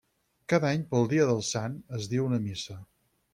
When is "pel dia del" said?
0.93-1.43